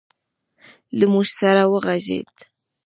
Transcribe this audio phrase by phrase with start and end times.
[0.97, 2.35] له موږ سره وغږېد